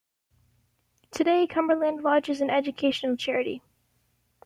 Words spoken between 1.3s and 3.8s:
Cumberland Lodge is an educational charity.